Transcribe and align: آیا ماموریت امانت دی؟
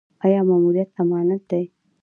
آیا 0.25 0.41
ماموریت 0.49 0.89
امانت 1.01 1.41
دی؟ 1.49 1.63